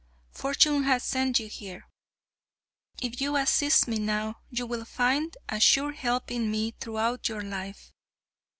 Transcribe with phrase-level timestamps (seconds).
[0.31, 1.87] Fortune has sent you here.
[3.03, 7.43] If you assist me now you will find a sure help in me throughout your
[7.43, 7.93] life.